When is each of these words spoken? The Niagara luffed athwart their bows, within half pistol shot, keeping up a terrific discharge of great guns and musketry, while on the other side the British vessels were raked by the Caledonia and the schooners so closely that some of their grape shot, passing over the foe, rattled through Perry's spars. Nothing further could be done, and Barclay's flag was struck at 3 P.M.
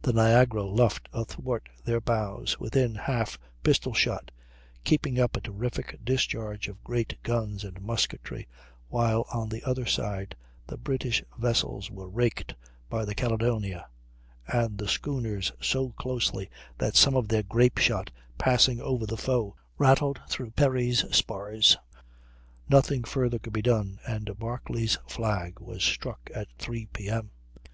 The 0.00 0.14
Niagara 0.14 0.62
luffed 0.62 1.06
athwart 1.12 1.68
their 1.84 2.00
bows, 2.00 2.58
within 2.58 2.94
half 2.94 3.38
pistol 3.62 3.92
shot, 3.92 4.30
keeping 4.84 5.20
up 5.20 5.36
a 5.36 5.42
terrific 5.42 6.00
discharge 6.02 6.66
of 6.68 6.82
great 6.82 7.22
guns 7.22 7.62
and 7.62 7.82
musketry, 7.82 8.48
while 8.88 9.26
on 9.34 9.50
the 9.50 9.62
other 9.64 9.84
side 9.84 10.34
the 10.66 10.78
British 10.78 11.22
vessels 11.38 11.90
were 11.90 12.08
raked 12.08 12.54
by 12.88 13.04
the 13.04 13.14
Caledonia 13.14 13.86
and 14.46 14.78
the 14.78 14.88
schooners 14.88 15.52
so 15.60 15.90
closely 15.90 16.48
that 16.78 16.96
some 16.96 17.14
of 17.14 17.28
their 17.28 17.42
grape 17.42 17.76
shot, 17.76 18.10
passing 18.38 18.80
over 18.80 19.04
the 19.04 19.18
foe, 19.18 19.56
rattled 19.76 20.22
through 20.26 20.52
Perry's 20.52 21.04
spars. 21.14 21.76
Nothing 22.66 23.04
further 23.04 23.38
could 23.38 23.52
be 23.52 23.60
done, 23.60 23.98
and 24.08 24.38
Barclay's 24.38 24.96
flag 25.06 25.60
was 25.60 25.84
struck 25.84 26.30
at 26.34 26.48
3 26.56 26.86
P.M. 26.94 27.30